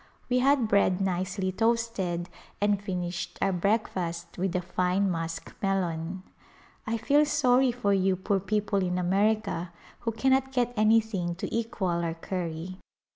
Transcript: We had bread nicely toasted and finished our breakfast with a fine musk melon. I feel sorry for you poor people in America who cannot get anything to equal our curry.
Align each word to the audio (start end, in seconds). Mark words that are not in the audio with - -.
We 0.31 0.39
had 0.39 0.67
bread 0.67 0.99
nicely 0.99 1.51
toasted 1.51 2.27
and 2.59 2.81
finished 2.81 3.37
our 3.39 3.53
breakfast 3.53 4.35
with 4.35 4.55
a 4.55 4.61
fine 4.63 5.11
musk 5.11 5.53
melon. 5.61 6.23
I 6.87 6.97
feel 6.97 7.23
sorry 7.23 7.71
for 7.71 7.93
you 7.93 8.15
poor 8.15 8.39
people 8.39 8.81
in 8.83 8.97
America 8.97 9.71
who 9.99 10.11
cannot 10.11 10.53
get 10.53 10.73
anything 10.75 11.35
to 11.35 11.55
equal 11.55 12.03
our 12.03 12.15
curry. 12.15 12.79